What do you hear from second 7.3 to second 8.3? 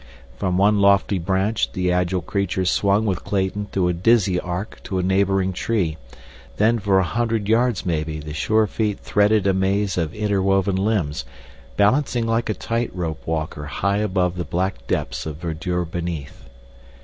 yards maybe